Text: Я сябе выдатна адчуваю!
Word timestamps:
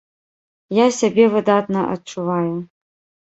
Я 0.77 0.85
сябе 0.99 1.25
выдатна 1.35 1.81
адчуваю! 1.97 2.55